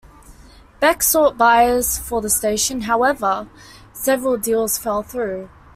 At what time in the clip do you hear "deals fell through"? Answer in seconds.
4.35-5.47